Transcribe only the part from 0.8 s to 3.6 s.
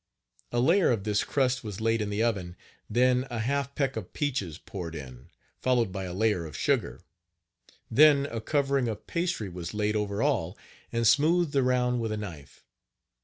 of this crust was laid in the oven, then a